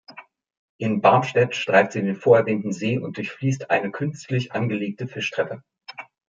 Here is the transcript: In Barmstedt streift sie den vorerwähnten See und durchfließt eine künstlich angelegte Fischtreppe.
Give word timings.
In 0.79 0.99
Barmstedt 0.99 1.55
streift 1.55 1.91
sie 1.91 2.01
den 2.01 2.15
vorerwähnten 2.15 2.71
See 2.73 2.97
und 2.97 3.17
durchfließt 3.17 3.69
eine 3.69 3.91
künstlich 3.91 4.51
angelegte 4.51 5.07
Fischtreppe. 5.07 5.61